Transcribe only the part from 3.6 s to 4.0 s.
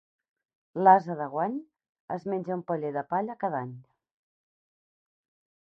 any.